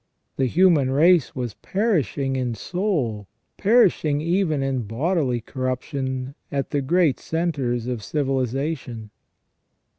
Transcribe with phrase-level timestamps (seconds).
[0.35, 7.19] The human race was perishing in soul, perishing even in bodily corruption, at the great
[7.19, 9.11] centres of civilization.